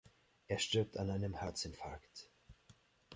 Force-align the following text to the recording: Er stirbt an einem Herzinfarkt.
Er 0.47 0.57
stirbt 0.57 0.97
an 0.97 1.11
einem 1.11 1.35
Herzinfarkt. 1.35 2.31